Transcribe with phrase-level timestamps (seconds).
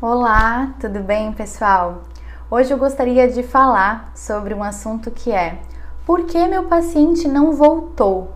[0.00, 2.04] Olá, tudo bem, pessoal?
[2.48, 5.58] Hoje eu gostaria de falar sobre um assunto que é
[6.06, 8.32] por que meu paciente não voltou?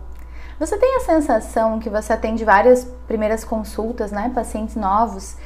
[0.59, 5.37] Você tem a sensação que você atende várias primeiras consultas, né, pacientes novos,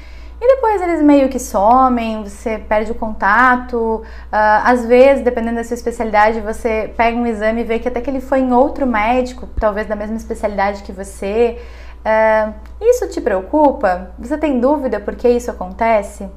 [0.42, 3.78] e depois eles meio que somem, você perde o contato.
[3.78, 4.04] Uh,
[4.64, 8.10] às vezes, dependendo da sua especialidade, você pega um exame e vê que até que
[8.10, 11.60] ele foi em outro médico, talvez da mesma especialidade que você.
[12.08, 14.12] Uh, isso te preocupa?
[14.18, 16.30] Você tem dúvida por que isso acontece?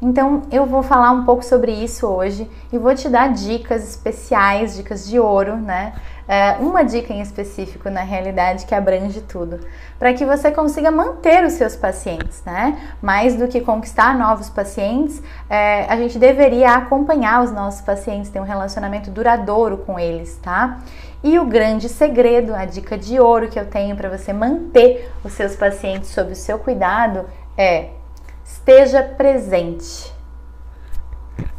[0.00, 4.76] Então eu vou falar um pouco sobre isso hoje e vou te dar dicas especiais,
[4.76, 5.92] dicas de ouro, né?
[6.28, 9.60] É, uma dica em específico na realidade que abrange tudo,
[9.98, 12.78] para que você consiga manter os seus pacientes, né?
[13.00, 18.40] Mais do que conquistar novos pacientes, é, a gente deveria acompanhar os nossos pacientes, ter
[18.40, 20.78] um relacionamento duradouro com eles, tá?
[21.22, 25.32] E o grande segredo, a dica de ouro que eu tenho para você manter os
[25.32, 27.26] seus pacientes sob o seu cuidado
[27.56, 27.90] é
[28.44, 30.12] esteja presente.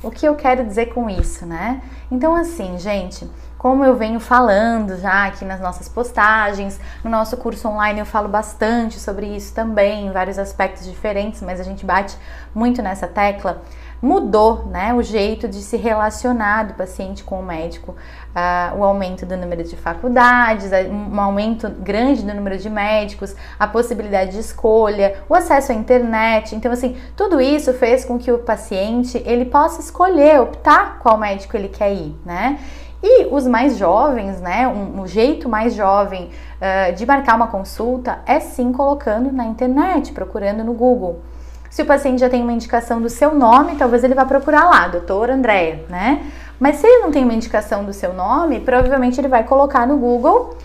[0.01, 1.81] O que eu quero dizer com isso, né?
[2.09, 7.67] Então, assim, gente, como eu venho falando já aqui nas nossas postagens, no nosso curso
[7.67, 12.17] online eu falo bastante sobre isso também, em vários aspectos diferentes, mas a gente bate
[12.55, 13.61] muito nessa tecla
[14.01, 17.95] mudou né, o jeito de se relacionar do paciente com o médico.
[18.29, 23.67] Uh, o aumento do número de faculdades, um aumento grande do número de médicos, a
[23.67, 26.55] possibilidade de escolha, o acesso à internet.
[26.55, 31.57] Então, assim, tudo isso fez com que o paciente ele possa escolher, optar qual médico
[31.57, 32.59] ele quer ir, né?
[33.01, 38.19] E os mais jovens, né, um, um jeito mais jovem uh, de marcar uma consulta
[38.25, 41.21] é sim colocando na internet, procurando no Google.
[41.69, 44.87] Se o paciente já tem uma indicação do seu nome, talvez ele vá procurar lá,
[44.87, 46.25] doutor Andréia, né?
[46.59, 49.97] Mas se ele não tem uma indicação do seu nome, provavelmente ele vai colocar no
[49.97, 50.57] Google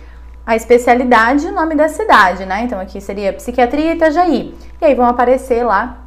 [0.47, 2.63] a especialidade e o nome da cidade, né?
[2.63, 4.55] Então aqui seria psiquiatria Itajaí.
[4.81, 6.05] E aí vão aparecer lá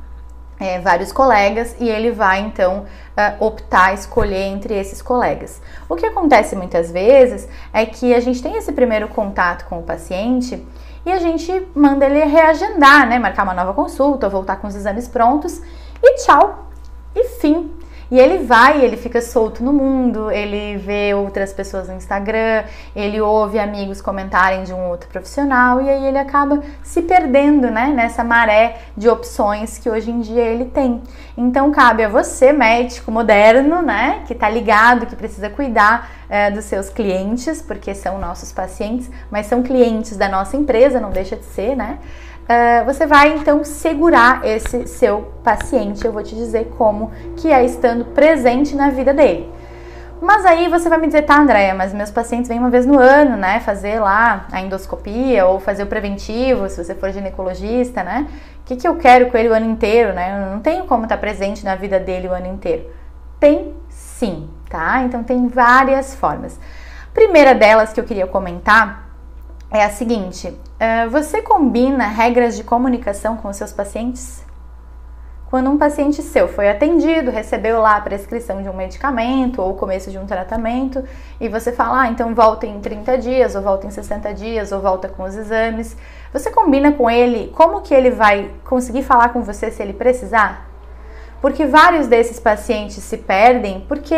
[0.60, 5.62] é, vários colegas e ele vai então uh, optar, escolher entre esses colegas.
[5.88, 9.84] O que acontece muitas vezes é que a gente tem esse primeiro contato com o
[9.84, 10.66] paciente
[11.08, 13.18] e a gente manda ele reagendar, né?
[13.18, 15.62] Marcar uma nova consulta, voltar com os exames prontos
[16.04, 16.68] e tchau.
[17.16, 17.72] E fim.
[18.10, 22.64] E ele vai, ele fica solto no mundo, ele vê outras pessoas no Instagram,
[22.96, 27.88] ele ouve amigos comentarem de um outro profissional e aí ele acaba se perdendo, né,
[27.88, 31.02] nessa maré de opções que hoje em dia ele tem.
[31.38, 36.66] Então cabe a você, médico moderno, né, que tá ligado, que precisa cuidar é, dos
[36.66, 41.46] seus clientes, porque são nossos pacientes, mas são clientes da nossa empresa, não deixa de
[41.46, 42.00] ser, né?
[42.48, 46.06] Uh, você vai então segurar esse seu paciente.
[46.06, 49.52] Eu vou te dizer como que é estando presente na vida dele.
[50.22, 52.98] Mas aí você vai me dizer, tá, Andréia, mas meus pacientes vêm uma vez no
[52.98, 53.60] ano, né?
[53.60, 58.28] Fazer lá a endoscopia ou fazer o preventivo, se você for ginecologista, né?
[58.62, 60.42] O que, que eu quero com ele o ano inteiro, né?
[60.42, 62.90] Eu não tenho como estar presente na vida dele o ano inteiro.
[63.40, 65.04] Tem sim, tá?
[65.04, 66.60] Então tem várias formas.
[67.14, 69.08] Primeira delas que eu queria comentar
[69.70, 74.46] é a seguinte: uh, você combina regras de comunicação com seus pacientes?
[75.50, 79.76] Quando um paciente seu foi atendido, recebeu lá a prescrição de um medicamento ou o
[79.76, 81.02] começo de um tratamento,
[81.40, 84.82] e você fala, ah, então volta em 30 dias, ou volta em 60 dias, ou
[84.82, 85.96] volta com os exames,
[86.34, 90.68] você combina com ele como que ele vai conseguir falar com você se ele precisar?
[91.42, 94.16] Porque vários desses pacientes se perdem porque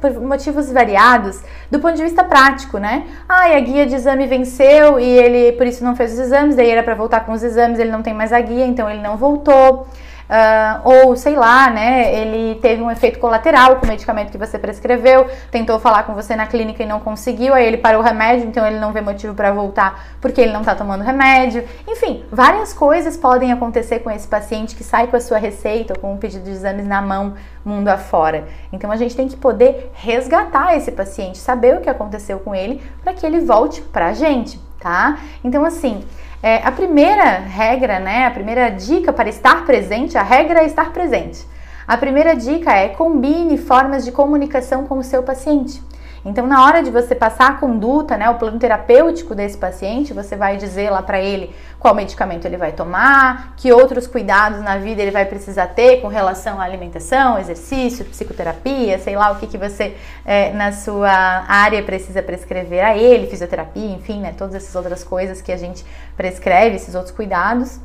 [0.00, 1.40] por motivos variados
[1.70, 3.06] do ponto de vista prático, né?
[3.28, 6.70] Ah, a guia de exame venceu e ele por isso não fez os exames, daí
[6.70, 9.16] era para voltar com os exames, ele não tem mais a guia, então ele não
[9.16, 9.86] voltou.
[10.28, 12.14] Uh, ou sei lá, né?
[12.14, 16.36] Ele teve um efeito colateral com o medicamento que você prescreveu, tentou falar com você
[16.36, 19.34] na clínica e não conseguiu, aí ele parou o remédio, então ele não vê motivo
[19.34, 21.64] para voltar porque ele não tá tomando remédio.
[21.86, 25.98] Enfim, várias coisas podem acontecer com esse paciente que sai com a sua receita ou
[25.98, 27.32] com um pedido de exames na mão,
[27.64, 28.46] mundo afora.
[28.70, 32.82] Então a gente tem que poder resgatar esse paciente, saber o que aconteceu com ele
[33.02, 35.18] para que ele volte pra gente, tá?
[35.42, 36.04] Então assim,
[36.42, 40.92] é, a primeira regra, né, a primeira dica para estar presente, a regra é estar
[40.92, 41.44] presente.
[41.86, 45.82] A primeira dica é combine formas de comunicação com o seu paciente.
[46.28, 50.36] Então, na hora de você passar a conduta, né, o plano terapêutico desse paciente, você
[50.36, 55.00] vai dizer lá para ele qual medicamento ele vai tomar, que outros cuidados na vida
[55.00, 59.56] ele vai precisar ter com relação à alimentação, exercício, psicoterapia, sei lá o que, que
[59.56, 59.96] você
[60.26, 65.40] é, na sua área precisa prescrever a ele, fisioterapia, enfim, né, todas essas outras coisas
[65.40, 65.82] que a gente
[66.14, 67.76] prescreve, esses outros cuidados.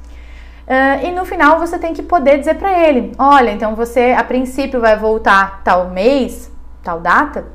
[0.66, 4.24] Uh, e no final você tem que poder dizer para ele: olha, então você a
[4.24, 6.50] princípio vai voltar tal mês,
[6.81, 7.45] tal data,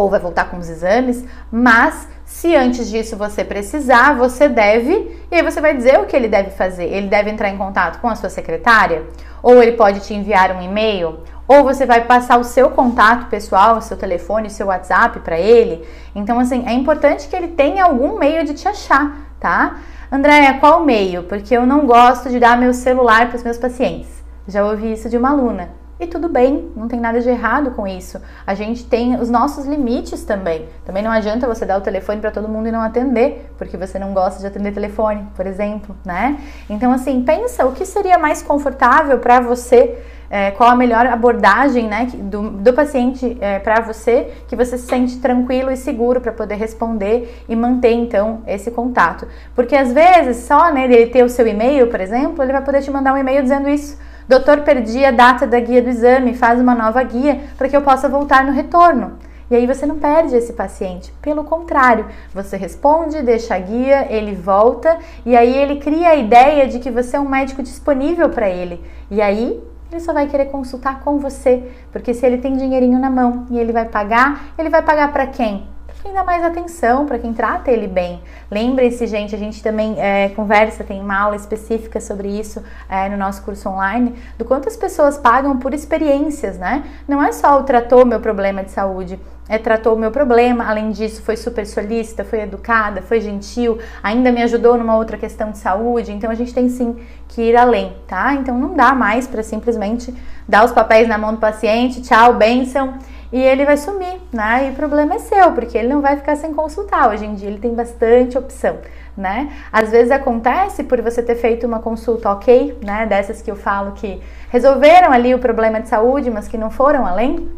[0.00, 5.34] ou vai voltar com os exames, mas Se antes disso você precisar, você deve, e
[5.34, 6.84] aí você vai dizer o que ele deve fazer.
[6.84, 9.02] Ele deve entrar em contato com a sua secretária,
[9.42, 13.76] ou ele pode te enviar um e-mail, ou você vai passar o seu contato pessoal,
[13.76, 15.84] o seu telefone, o seu WhatsApp para ele.
[16.14, 19.78] Então, assim, é importante que ele tenha algum meio de te achar, tá?
[20.10, 21.24] Andréia, qual meio?
[21.24, 24.08] Porque eu não gosto de dar meu celular para os meus pacientes.
[24.46, 25.79] Já ouvi isso de uma aluna.
[26.00, 28.18] E tudo bem, não tem nada de errado com isso.
[28.46, 30.66] A gente tem os nossos limites também.
[30.82, 33.98] Também não adianta você dar o telefone para todo mundo e não atender, porque você
[33.98, 36.40] não gosta de atender telefone, por exemplo, né?
[36.70, 39.98] Então, assim, pensa o que seria mais confortável para você.
[40.32, 44.86] É, qual a melhor abordagem né, do, do paciente é, para você, que você se
[44.86, 49.26] sente tranquilo e seguro para poder responder e manter então esse contato.
[49.56, 52.80] Porque às vezes, só né, ele ter o seu e-mail, por exemplo, ele vai poder
[52.80, 53.98] te mandar um e-mail dizendo isso.
[54.30, 57.82] Doutor, perdi a data da guia do exame, faz uma nova guia para que eu
[57.82, 59.14] possa voltar no retorno.
[59.50, 61.12] E aí você não perde esse paciente.
[61.20, 66.68] Pelo contrário, você responde, deixa a guia, ele volta e aí ele cria a ideia
[66.68, 68.80] de que você é um médico disponível para ele.
[69.10, 69.60] E aí
[69.90, 73.58] ele só vai querer consultar com você, porque se ele tem dinheirinho na mão e
[73.58, 75.66] ele vai pagar, ele vai pagar para quem?
[76.02, 78.22] Quem dá mais atenção, para quem trata ele bem.
[78.50, 83.16] Lembrem-se, gente, a gente também é, conversa, tem uma aula específica sobre isso é, no
[83.16, 86.84] nosso curso online, do quanto as pessoas pagam por experiências, né?
[87.06, 90.90] Não é só o tratou meu problema de saúde, é, tratou o meu problema, além
[90.90, 95.58] disso, foi super solícita, foi educada, foi gentil, ainda me ajudou numa outra questão de
[95.58, 96.12] saúde.
[96.12, 96.96] Então a gente tem sim
[97.28, 98.34] que ir além, tá?
[98.34, 100.14] Então não dá mais para simplesmente
[100.48, 102.94] dar os papéis na mão do paciente, tchau, benção
[103.32, 104.66] e ele vai sumir, né?
[104.66, 107.08] E o problema é seu, porque ele não vai ficar sem consultar.
[107.10, 108.78] Hoje em dia ele tem bastante opção,
[109.16, 109.52] né?
[109.72, 113.06] Às vezes acontece por você ter feito uma consulta ok, né?
[113.06, 117.06] Dessas que eu falo que resolveram ali o problema de saúde, mas que não foram
[117.06, 117.48] além.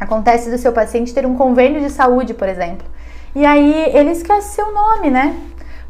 [0.00, 2.86] Acontece do seu paciente ter um convênio de saúde, por exemplo.
[3.34, 5.36] E aí ele esquece seu nome, né?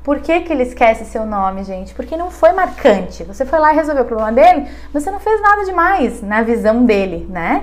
[0.03, 1.95] Por que, que ele esquece seu nome, gente?
[1.95, 3.23] Porque não foi marcante.
[3.23, 6.43] Você foi lá e resolveu o problema dele, mas você não fez nada demais na
[6.43, 7.63] visão dele, né?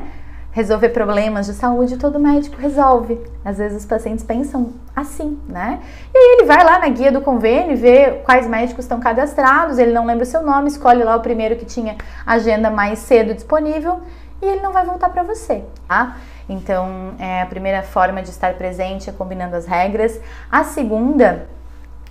[0.51, 3.19] Resolver problemas de saúde, todo médico resolve.
[3.45, 5.79] Às vezes os pacientes pensam assim, né?
[6.13, 9.91] E aí ele vai lá na guia do convênio, vê quais médicos estão cadastrados, ele
[9.91, 14.01] não lembra o seu nome, escolhe lá o primeiro que tinha agenda mais cedo disponível
[14.41, 16.17] e ele não vai voltar para você, tá?
[16.47, 20.19] Então, é, a primeira forma de estar presente é combinando as regras.
[20.51, 21.47] A segunda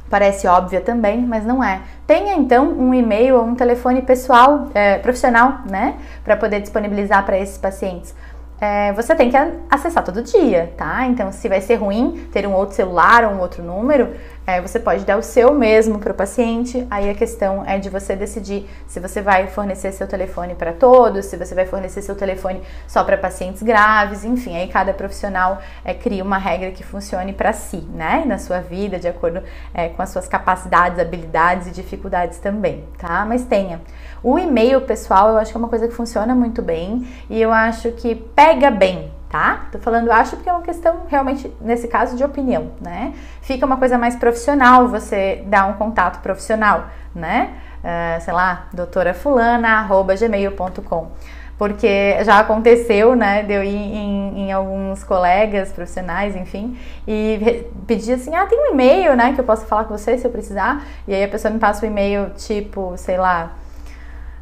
[0.09, 1.81] parece óbvia também, mas não é.
[2.07, 5.95] Tenha então um e-mail ou um telefone pessoal, é, profissional, né,
[6.25, 8.15] para poder disponibilizar para esses pacientes
[8.61, 9.37] é, você tem que
[9.71, 11.07] acessar todo dia, tá?
[11.07, 14.15] Então, se vai ser ruim ter um outro celular ou um outro número,
[14.49, 16.87] é, você pode dar o seu mesmo para o paciente.
[16.91, 21.27] Aí a questão é de você decidir se você vai fornecer seu telefone para todos,
[21.27, 24.57] se você vai fornecer seu telefone só para pacientes graves, enfim.
[24.57, 28.25] Aí cada profissional é, cria uma regra que funcione para si, né?
[28.25, 29.43] Na sua vida, de acordo
[29.75, 33.27] é, com as suas capacidades, habilidades e dificuldades também, tá?
[33.27, 33.83] Mas tenha.
[34.23, 37.53] O e-mail pessoal, eu acho que é uma coisa que funciona muito bem e eu
[37.53, 39.67] acho que pega bem, tá?
[39.71, 43.15] Tô falando acho porque é uma questão realmente, nesse caso, de opinião, né?
[43.43, 47.55] Fica uma coisa mais profissional você dar um contato profissional, né?
[47.79, 51.13] Uh, sei lá, doutora fulana, arroba gmail.com
[51.59, 58.13] porque já aconteceu, né, de eu ir em, em, alguns colegas profissionais, enfim, e pedir
[58.13, 60.87] assim, ah, tem um e-mail, né, que eu posso falar com você se eu precisar,
[61.07, 63.51] e aí a pessoa me passa o um e-mail, tipo, sei lá,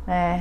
[0.08, 0.40] é,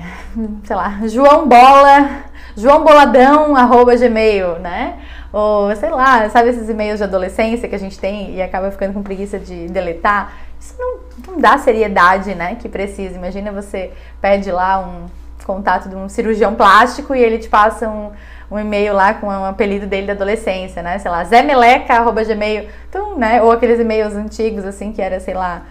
[0.63, 2.23] sei lá, João Bola,
[2.55, 4.99] João Boladão, arroba gmail, né?
[5.33, 8.93] Ou sei lá, sabe esses e-mails de adolescência que a gente tem e acaba ficando
[8.93, 10.33] com preguiça de deletar?
[10.59, 12.55] Isso não, não dá seriedade, né?
[12.55, 13.15] Que precisa.
[13.15, 13.91] Imagina você
[14.21, 15.07] pede lá um
[15.45, 18.11] contato de um cirurgião plástico e ele te passa um,
[18.49, 20.99] um e-mail lá com um apelido dele da adolescência, né?
[20.99, 23.41] Sei lá, zemeleca.gmail, então, né?
[23.41, 25.63] Ou aqueles e-mails antigos, assim, que era, sei lá,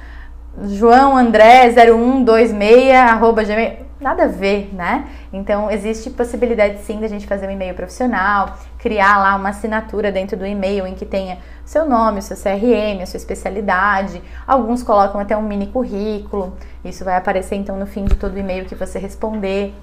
[0.64, 5.08] João André 0126 arroba gmail nada a ver, né?
[5.32, 10.36] Então, existe possibilidade sim da gente fazer um e-mail profissional, criar lá uma assinatura dentro
[10.36, 14.22] do e-mail em que tenha seu nome, seu CRM, a sua especialidade.
[14.46, 16.56] Alguns colocam até um mini currículo.
[16.84, 19.74] Isso vai aparecer então no fim de todo o e-mail que você responder.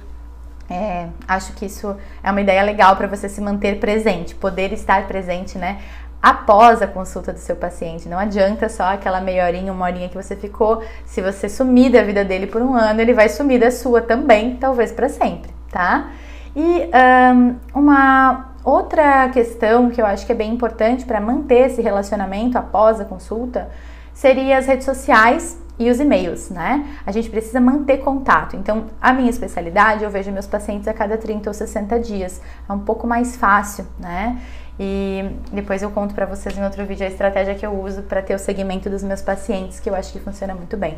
[0.70, 5.06] É, acho que isso é uma ideia legal para você se manter presente, poder estar
[5.06, 5.82] presente, né?
[6.22, 8.08] Após a consulta do seu paciente.
[8.08, 10.84] Não adianta só aquela meia horinha, uma horinha que você ficou.
[11.06, 14.58] Se você sumir da vida dele por um ano, ele vai sumir da sua também,
[14.58, 16.12] talvez para sempre, tá?
[16.56, 16.90] E
[17.34, 22.58] um, uma outra questão que eu acho que é bem importante para manter esse relacionamento
[22.58, 23.70] após a consulta
[24.13, 26.86] seria as redes sociais e os e-mails, né?
[27.06, 28.56] A gente precisa manter contato.
[28.56, 32.40] Então, a minha especialidade, eu vejo meus pacientes a cada 30 ou 60 dias.
[32.70, 34.40] É um pouco mais fácil, né?
[34.83, 35.23] E
[35.53, 38.33] depois eu conto para vocês em outro vídeo a estratégia que eu uso para ter
[38.33, 40.97] o segmento dos meus pacientes, que eu acho que funciona muito bem.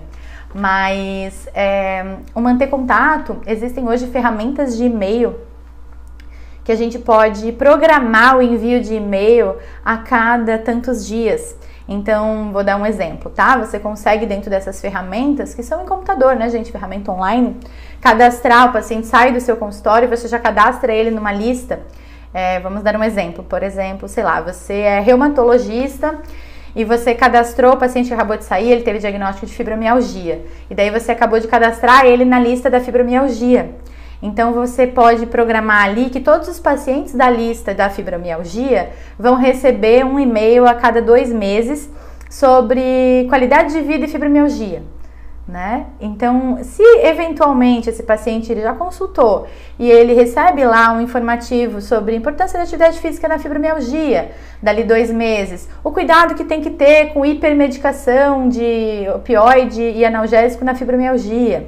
[0.56, 5.36] Mas é, o manter contato, existem hoje ferramentas de e-mail
[6.64, 11.54] que a gente pode programar o envio de e-mail a cada tantos dias.
[11.86, 13.58] Então, vou dar um exemplo, tá?
[13.58, 16.72] Você consegue, dentro dessas ferramentas, que são em computador, né, gente?
[16.72, 17.60] Ferramenta online,
[18.00, 21.82] cadastrar o paciente, sai do seu consultório, você já cadastra ele numa lista.
[22.34, 23.44] É, vamos dar um exemplo.
[23.44, 26.20] Por exemplo, sei lá, você é reumatologista
[26.76, 30.44] e você cadastrou o paciente acabou de sair, ele teve diagnóstico de fibromialgia.
[30.70, 33.76] E daí você acabou de cadastrar ele na lista da fibromialgia.
[34.22, 40.06] Então você pode programar ali que todos os pacientes da lista da fibromialgia vão receber
[40.06, 41.90] um e-mail a cada dois meses
[42.30, 44.82] sobre qualidade de vida e fibromialgia.
[45.46, 45.88] Né?
[46.00, 49.46] Então, se eventualmente esse paciente ele já consultou
[49.78, 54.32] e ele recebe lá um informativo sobre a importância da atividade física na fibromialgia,
[54.62, 60.64] dali dois meses, o cuidado que tem que ter com hipermedicação de opioide e analgésico
[60.64, 61.68] na fibromialgia,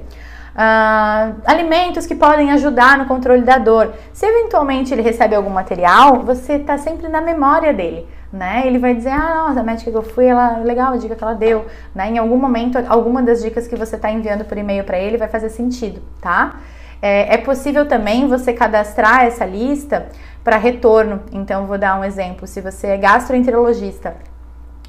[0.56, 3.94] Uh, alimentos que podem ajudar no controle da dor.
[4.14, 8.08] Se eventualmente ele recebe algum material, você está sempre na memória dele.
[8.32, 8.64] Né?
[8.66, 11.24] Ele vai dizer, ah, nossa, a médica que eu fui, ela legal a dica que
[11.24, 12.10] ela deu, né?
[12.10, 15.30] Em algum momento, alguma das dicas que você está enviando por e-mail para ele vai
[15.30, 16.60] fazer sentido, tá?
[17.02, 20.08] É, é, possível também você cadastrar essa lista
[20.44, 21.22] para retorno.
[21.32, 22.48] Então, vou dar um exemplo.
[22.48, 24.16] Se você é gastroenterologista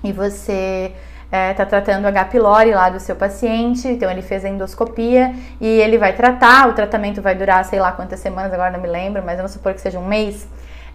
[0.03, 0.93] e você
[1.27, 2.25] está é, tá tratando H.
[2.27, 6.73] pylori lá do seu paciente, então ele fez a endoscopia e ele vai tratar, o
[6.73, 9.81] tratamento vai durar sei lá quantas semanas, agora não me lembro, mas vamos supor que
[9.81, 10.47] seja um mês.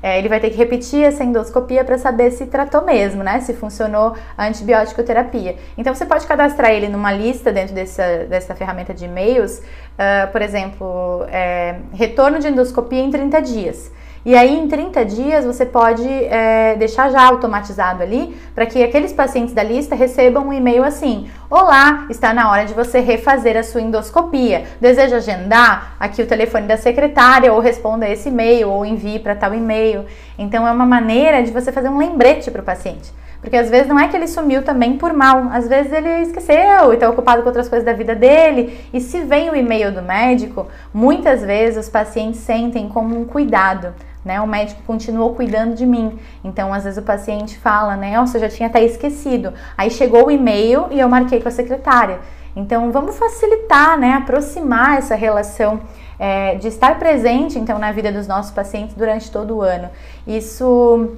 [0.04, 3.40] É, ele vai ter que repetir essa endoscopia para saber se tratou mesmo, né?
[3.42, 5.56] Se funcionou a antibiótico terapia.
[5.78, 10.42] Então você pode cadastrar ele numa lista dentro dessa, dessa ferramenta de e-mails, uh, por
[10.42, 13.92] exemplo, é, retorno de endoscopia em 30 dias.
[14.24, 19.12] E aí, em 30 dias, você pode é, deixar já automatizado ali para que aqueles
[19.12, 23.64] pacientes da lista recebam um e-mail assim: Olá, está na hora de você refazer a
[23.64, 24.66] sua endoscopia.
[24.80, 25.96] Deseja agendar?
[26.00, 30.06] Aqui o telefone da secretária, ou responda esse e-mail, ou envie para tal e-mail.
[30.38, 33.12] Então, é uma maneira de você fazer um lembrete para o paciente.
[33.42, 36.92] Porque às vezes não é que ele sumiu também por mal, às vezes ele esqueceu
[36.92, 38.80] e está ocupado com outras coisas da vida dele.
[38.94, 43.96] E se vem o e-mail do médico, muitas vezes os pacientes sentem como um cuidado
[44.24, 44.40] né?
[44.42, 46.18] O médico continuou cuidando de mim.
[46.44, 48.16] Então, às vezes o paciente fala, né?
[48.18, 49.54] Nossa, eu já tinha até esquecido.
[49.78, 52.20] Aí chegou o e-mail e eu marquei com a secretária.
[52.56, 54.14] Então, vamos facilitar, né?
[54.14, 55.82] Aproximar essa relação
[56.20, 59.90] é, de estar presente, então, na vida dos nossos pacientes durante todo o ano.
[60.28, 61.18] Isso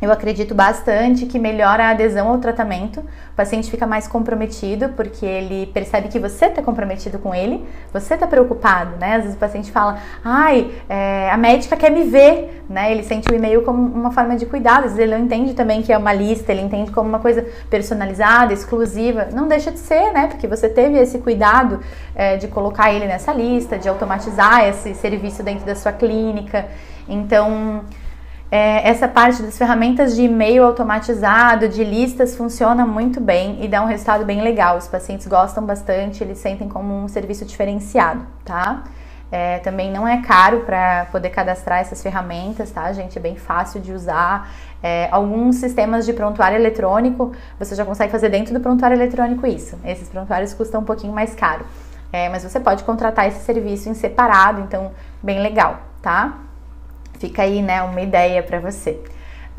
[0.00, 3.00] eu acredito bastante que melhora a adesão ao tratamento.
[3.00, 8.14] O paciente fica mais comprometido porque ele percebe que você está comprometido com ele, você
[8.14, 9.16] está preocupado, né?
[9.16, 12.92] Às vezes o paciente fala, ai, é, a médica quer me ver, né?
[12.92, 14.84] Ele sente o e-mail como uma forma de cuidado.
[14.84, 17.44] Às vezes ele não entende também que é uma lista, ele entende como uma coisa
[17.68, 19.28] personalizada, exclusiva.
[19.32, 20.28] Não deixa de ser, né?
[20.28, 21.80] Porque você teve esse cuidado
[22.14, 26.66] é, de colocar ele nessa lista, de automatizar esse serviço dentro da sua clínica.
[27.08, 27.84] Então,
[28.50, 33.82] é, essa parte das ferramentas de e-mail automatizado, de listas, funciona muito bem e dá
[33.82, 34.78] um resultado bem legal.
[34.78, 38.84] Os pacientes gostam bastante, eles sentem como um serviço diferenciado, tá?
[39.30, 43.18] É, também não é caro para poder cadastrar essas ferramentas, tá, gente?
[43.18, 44.50] É bem fácil de usar.
[44.82, 49.78] É, alguns sistemas de prontuário eletrônico você já consegue fazer dentro do prontuário eletrônico isso.
[49.84, 51.66] Esses prontuários custam um pouquinho mais caro,
[52.10, 56.47] é, mas você pode contratar esse serviço em separado, então bem legal, tá?
[57.18, 58.98] Fica aí, né, uma ideia para você.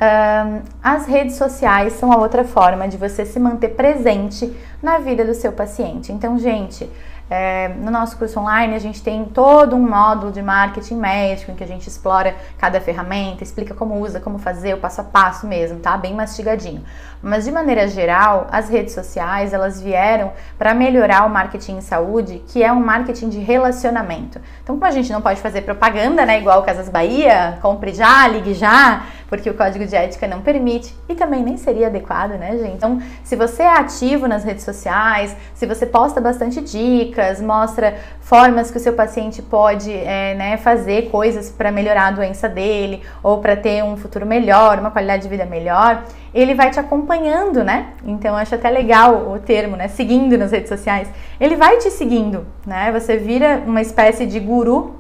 [0.02, 5.26] Um, as redes sociais são a outra forma de você se manter presente na vida
[5.26, 6.14] do seu paciente.
[6.14, 6.90] Então, gente,
[7.30, 11.56] é, no nosso curso online, a gente tem todo um módulo de marketing médico em
[11.56, 15.46] que a gente explora cada ferramenta, explica como usa, como fazer, o passo a passo
[15.46, 15.96] mesmo, tá?
[15.96, 16.84] Bem mastigadinho.
[17.22, 22.42] Mas de maneira geral, as redes sociais, elas vieram para melhorar o marketing em saúde,
[22.48, 24.40] que é um marketing de relacionamento.
[24.64, 28.54] Então, como a gente não pode fazer propaganda, né, igual Casas Bahia, compre já, ligue
[28.54, 32.76] já, porque o código de ética não permite e também nem seria adequado, né, gente?
[32.76, 38.72] Então, se você é ativo nas redes sociais, se você posta bastante dicas, mostra formas
[38.72, 43.38] que o seu paciente pode é, né, fazer coisas para melhorar a doença dele ou
[43.38, 47.88] para ter um futuro melhor, uma qualidade de vida melhor, ele vai te acompanhando, né?
[48.04, 49.88] Então, acho até legal o termo, né?
[49.88, 51.08] Seguindo nas redes sociais.
[51.40, 52.92] Ele vai te seguindo, né?
[52.92, 54.96] Você vira uma espécie de guru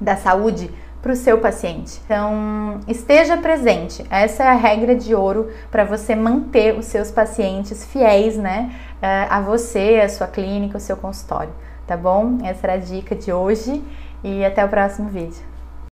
[0.00, 2.00] da saúde para o seu paciente.
[2.04, 4.04] Então, esteja presente.
[4.10, 9.26] Essa é a regra de ouro para você manter os seus pacientes fiéis, né, eh,
[9.30, 11.52] a você, a sua clínica, o seu consultório,
[11.86, 12.38] tá bom?
[12.44, 13.82] Essa era a dica de hoje
[14.22, 15.47] e até o próximo vídeo.